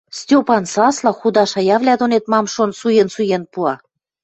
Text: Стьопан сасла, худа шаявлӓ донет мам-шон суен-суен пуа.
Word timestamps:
Стьопан 0.17 0.63
сасла, 0.73 1.11
худа 1.19 1.43
шаявлӓ 1.51 1.93
донет 2.01 2.25
мам-шон 2.31 2.71
суен-суен 2.79 3.43
пуа. 3.51 3.73